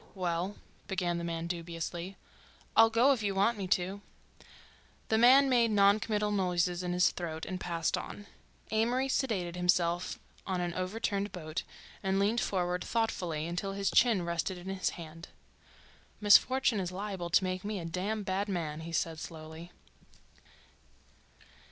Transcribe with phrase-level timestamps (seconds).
[0.15, 0.55] "Well—"
[0.87, 2.17] began the man dubiously.
[2.75, 4.01] "I'll go if you want me to."
[5.09, 8.25] The man made non committal noises in his throat and passed on.
[8.71, 10.17] Amory seated himself
[10.47, 11.61] on an overturned boat
[12.01, 15.27] and leaned forward thoughtfully until his chin rested in his hand.
[16.19, 19.71] "Misfortune is liable to make me a damn bad man," he said slowly.